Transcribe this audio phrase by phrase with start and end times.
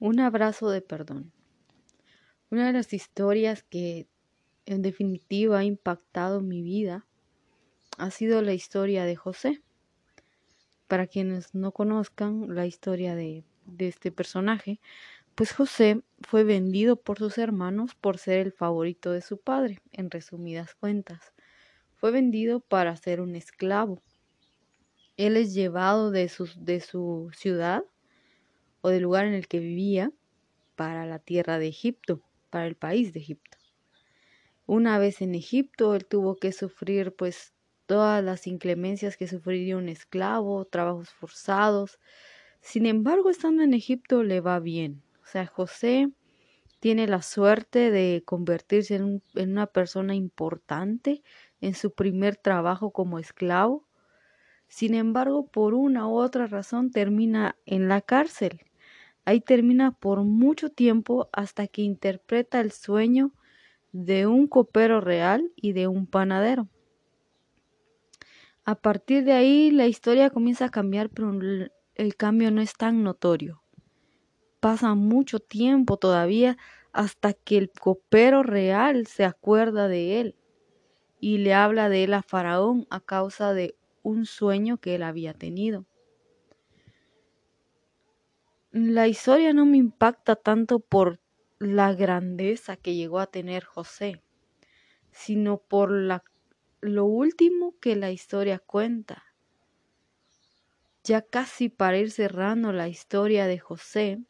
[0.00, 1.32] Un abrazo de perdón.
[2.50, 4.06] Una de las historias que
[4.64, 7.04] en definitiva ha impactado mi vida
[7.96, 9.60] ha sido la historia de José.
[10.86, 14.78] Para quienes no conozcan la historia de, de este personaje,
[15.34, 20.12] pues José fue vendido por sus hermanos por ser el favorito de su padre, en
[20.12, 21.32] resumidas cuentas.
[21.96, 24.00] Fue vendido para ser un esclavo.
[25.16, 27.82] Él es llevado de su, de su ciudad
[28.80, 30.12] o del lugar en el que vivía
[30.76, 33.58] para la tierra de Egipto, para el país de Egipto.
[34.66, 37.54] Una vez en Egipto, él tuvo que sufrir pues
[37.86, 41.98] todas las inclemencias que sufriría un esclavo, trabajos forzados.
[42.60, 45.02] Sin embargo, estando en Egipto le va bien.
[45.22, 46.12] O sea, José
[46.80, 51.22] tiene la suerte de convertirse en, en una persona importante
[51.60, 53.88] en su primer trabajo como esclavo.
[54.68, 58.67] Sin embargo, por una u otra razón termina en la cárcel.
[59.28, 63.34] Ahí termina por mucho tiempo hasta que interpreta el sueño
[63.92, 66.66] de un copero real y de un panadero.
[68.64, 71.30] A partir de ahí la historia comienza a cambiar, pero
[71.94, 73.62] el cambio no es tan notorio.
[74.60, 76.56] Pasa mucho tiempo todavía
[76.94, 80.36] hasta que el copero real se acuerda de él
[81.20, 85.34] y le habla de él a Faraón a causa de un sueño que él había
[85.34, 85.84] tenido
[88.70, 91.20] la historia no me impacta tanto por
[91.58, 94.22] la grandeza que llegó a tener José,
[95.10, 95.90] sino por
[96.80, 99.24] lo último que la historia cuenta.
[101.02, 104.20] Ya casi para ir cerrando la historia de José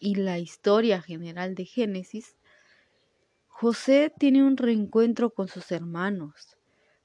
[0.00, 2.36] y la historia general de Génesis,
[3.46, 6.56] José tiene un reencuentro con sus hermanos.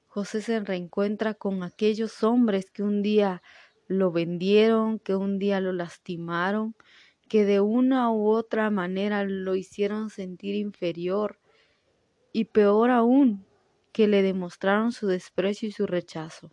[0.06, 3.42] José se reencuentra con aquellos hombres que un día
[3.86, 6.74] lo vendieron, que un día lo lastimaron,
[7.28, 11.38] que de una u otra manera lo hicieron sentir inferior
[12.32, 13.46] y peor aún,
[13.92, 16.50] que le demostraron su desprecio y su rechazo.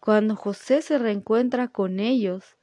[0.00, 2.56] Cuando José se reencuentra con ellos,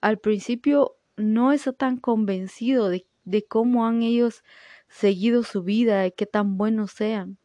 [0.00, 4.42] al principio no está tan convencido de, de cómo han ellos
[4.88, 7.38] seguido su vida, de qué tan buenos sean.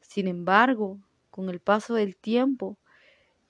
[0.00, 0.98] Sin embargo,
[1.30, 2.78] con el paso del tiempo,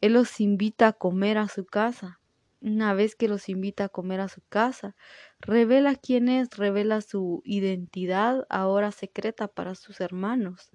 [0.00, 2.20] él los invita a comer a su casa.
[2.60, 4.96] Una vez que los invita a comer a su casa,
[5.40, 10.70] revela quién es, revela su identidad ahora secreta para sus hermanos.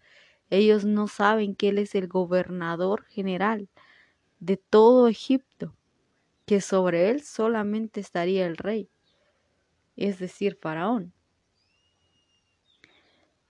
[0.49, 3.69] Ellos no saben que Él es el gobernador general
[4.39, 5.75] de todo Egipto,
[6.45, 8.89] que sobre Él solamente estaría el rey,
[9.95, 11.13] es decir, Faraón.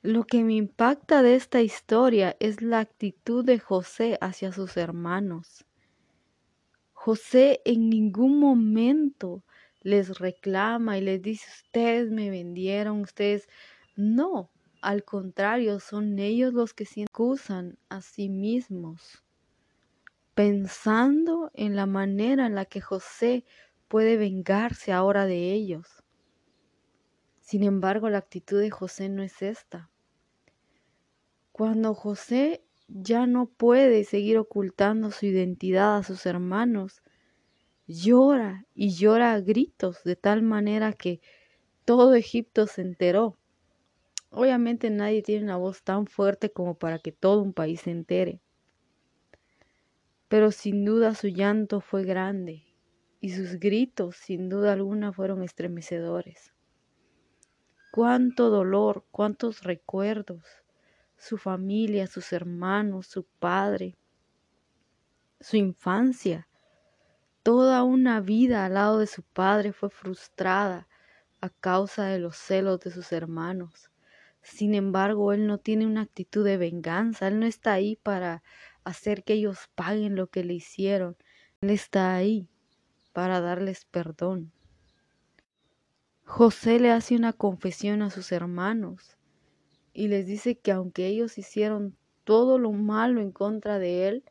[0.03, 5.63] Lo que me impacta de esta historia es la actitud de José hacia sus hermanos.
[6.91, 9.43] José en ningún momento
[9.81, 13.47] les reclama y les dice, ustedes me vendieron, ustedes...
[13.95, 14.49] No,
[14.81, 19.23] al contrario, son ellos los que se acusan a sí mismos,
[20.33, 23.45] pensando en la manera en la que José
[23.87, 26.00] puede vengarse ahora de ellos.
[27.51, 29.89] Sin embargo, la actitud de José no es esta.
[31.51, 37.01] Cuando José ya no puede seguir ocultando su identidad a sus hermanos,
[37.87, 41.19] llora y llora a gritos de tal manera que
[41.83, 43.37] todo Egipto se enteró.
[44.29, 48.39] Obviamente nadie tiene una voz tan fuerte como para que todo un país se entere.
[50.29, 52.63] Pero sin duda su llanto fue grande
[53.19, 56.53] y sus gritos sin duda alguna fueron estremecedores.
[57.91, 60.43] Cuánto dolor, cuántos recuerdos,
[61.17, 63.97] su familia, sus hermanos, su padre,
[65.41, 66.47] su infancia.
[67.43, 70.87] Toda una vida al lado de su padre fue frustrada
[71.41, 73.91] a causa de los celos de sus hermanos.
[74.41, 78.41] Sin embargo, él no tiene una actitud de venganza, él no está ahí para
[78.83, 81.17] hacer que ellos paguen lo que le hicieron,
[81.61, 82.47] él está ahí
[83.13, 84.51] para darles perdón.
[86.33, 89.17] José le hace una confesión a sus hermanos
[89.91, 94.23] y les dice que aunque ellos hicieron todo lo malo en contra de él,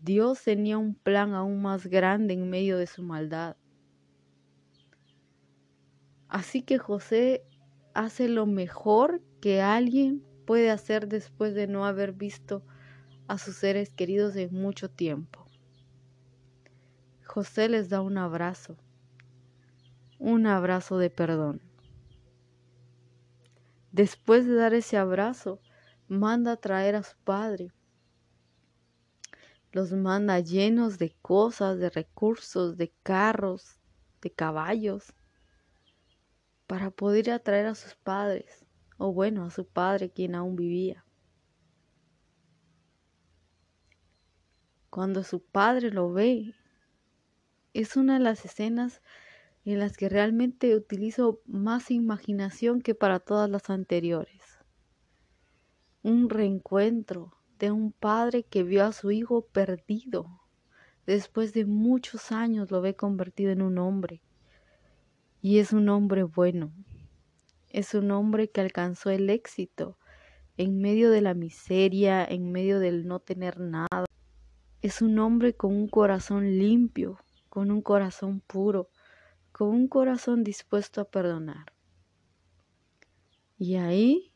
[0.00, 3.56] Dios tenía un plan aún más grande en medio de su maldad.
[6.28, 7.44] Así que José
[7.92, 12.62] hace lo mejor que alguien puede hacer después de no haber visto
[13.28, 15.44] a sus seres queridos en mucho tiempo.
[17.26, 18.78] José les da un abrazo,
[20.24, 21.60] un abrazo de perdón.
[23.92, 25.60] Después de dar ese abrazo,
[26.08, 27.74] manda a traer a su padre.
[29.70, 33.78] Los manda llenos de cosas, de recursos, de carros,
[34.22, 35.12] de caballos,
[36.66, 38.64] para poder atraer a sus padres,
[38.96, 41.04] o bueno, a su padre quien aún vivía.
[44.88, 46.54] Cuando su padre lo ve,
[47.74, 49.02] es una de las escenas
[49.64, 54.42] en las que realmente utilizo más imaginación que para todas las anteriores.
[56.02, 60.42] Un reencuentro de un padre que vio a su hijo perdido.
[61.06, 64.22] Después de muchos años lo ve convertido en un hombre.
[65.40, 66.72] Y es un hombre bueno.
[67.70, 69.98] Es un hombre que alcanzó el éxito
[70.56, 74.04] en medio de la miseria, en medio del no tener nada.
[74.82, 77.18] Es un hombre con un corazón limpio,
[77.48, 78.90] con un corazón puro,
[79.54, 81.72] con un corazón dispuesto a perdonar.
[83.56, 84.32] Y ahí,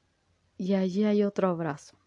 [0.56, 1.98] y allí hay otro abrazo,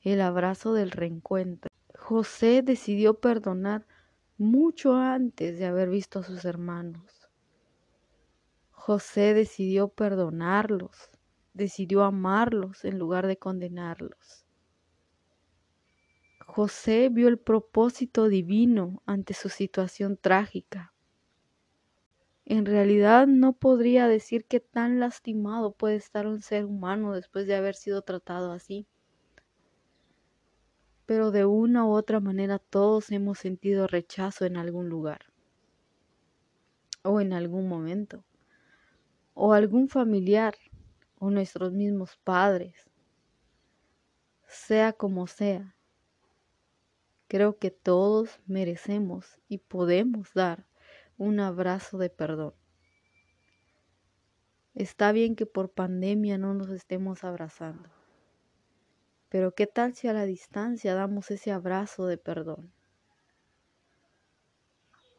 [0.00, 1.68] el abrazo del reencuentro.
[1.98, 3.88] José decidió perdonar
[4.36, 7.28] mucho antes de haber visto a sus hermanos.
[8.70, 11.10] José decidió perdonarlos,
[11.54, 14.46] decidió amarlos en lugar de condenarlos.
[16.46, 20.94] José vio el propósito divino ante su situación trágica.
[22.50, 27.54] En realidad no podría decir que tan lastimado puede estar un ser humano después de
[27.54, 28.86] haber sido tratado así.
[31.04, 35.26] Pero de una u otra manera todos hemos sentido rechazo en algún lugar
[37.02, 38.24] o en algún momento
[39.34, 40.54] o algún familiar
[41.18, 42.88] o nuestros mismos padres,
[44.46, 45.76] sea como sea.
[47.26, 50.64] Creo que todos merecemos y podemos dar
[51.18, 52.54] un abrazo de perdón.
[54.76, 57.88] Está bien que por pandemia no nos estemos abrazando,
[59.28, 62.72] pero ¿qué tal si a la distancia damos ese abrazo de perdón?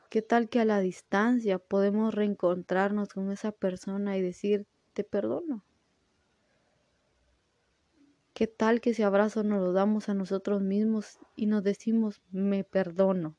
[0.09, 5.65] ¿Qué tal que a la distancia podemos reencontrarnos con esa persona y decir, te perdono?
[8.33, 12.63] ¿Qué tal que ese abrazo nos lo damos a nosotros mismos y nos decimos, me
[12.63, 13.35] perdono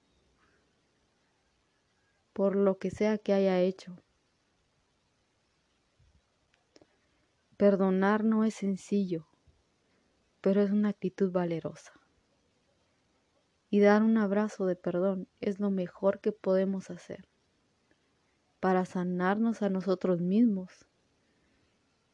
[2.40, 3.98] por lo que sea que haya hecho?
[7.58, 9.26] Perdonar no es sencillo,
[10.40, 11.92] pero es una actitud valerosa.
[13.68, 17.28] Y dar un abrazo de perdón es lo mejor que podemos hacer
[18.58, 20.86] para sanarnos a nosotros mismos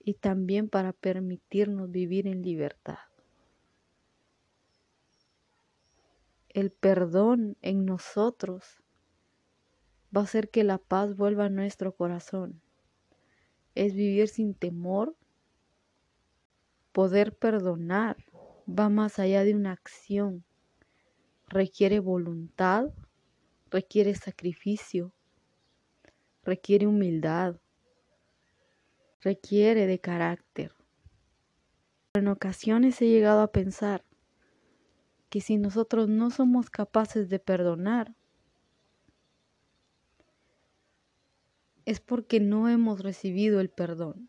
[0.00, 2.98] y también para permitirnos vivir en libertad.
[6.48, 8.82] El perdón en nosotros
[10.16, 12.62] va a hacer que la paz vuelva a nuestro corazón.
[13.74, 15.14] Es vivir sin temor.
[16.92, 18.16] Poder perdonar
[18.66, 20.42] va más allá de una acción.
[21.48, 22.88] Requiere voluntad,
[23.70, 25.12] requiere sacrificio,
[26.42, 27.56] requiere humildad,
[29.20, 30.72] requiere de carácter.
[32.14, 34.02] En ocasiones he llegado a pensar
[35.28, 38.15] que si nosotros no somos capaces de perdonar,
[41.86, 44.28] es porque no hemos recibido el perdón.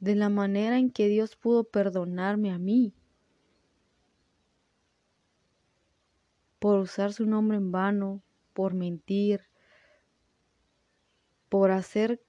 [0.00, 2.94] De la manera en que Dios pudo perdonarme a mí
[6.58, 8.22] por usar su nombre en vano,
[8.54, 9.42] por mentir,
[11.48, 12.22] por hacer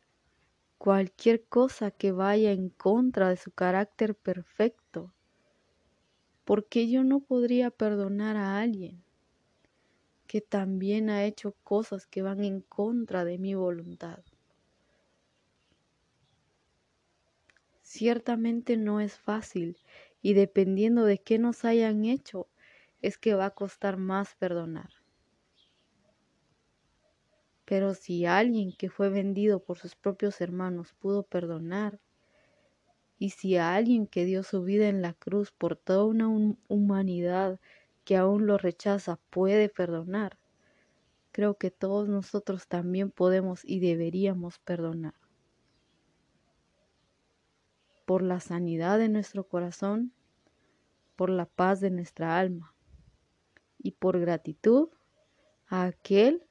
[0.77, 5.13] cualquier cosa que vaya en contra de su carácter perfecto.
[6.43, 9.02] ¿Por qué yo no podría perdonar a alguien
[10.27, 14.23] que también ha hecho cosas que van en contra de mi voluntad?
[17.81, 19.77] Ciertamente no es fácil
[20.21, 22.47] y dependiendo de qué nos hayan hecho,
[23.01, 24.89] es que va a costar más perdonar.
[27.65, 31.99] Pero si alguien que fue vendido por sus propios hermanos pudo perdonar,
[33.19, 37.59] y si alguien que dio su vida en la cruz por toda una humanidad
[38.03, 40.37] que aún lo rechaza puede perdonar,
[41.31, 45.15] creo que todos nosotros también podemos y deberíamos perdonar.
[48.05, 50.13] Por la sanidad de nuestro corazón,
[51.15, 52.73] por la paz de nuestra alma
[53.77, 54.89] y por gratitud
[55.67, 56.45] a aquel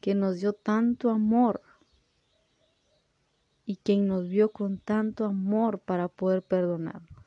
[0.00, 1.62] que nos dio tanto amor
[3.64, 7.17] y quien nos vio con tanto amor para poder perdonarnos.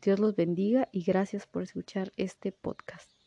[0.00, 3.17] Dios los bendiga y gracias por escuchar este podcast.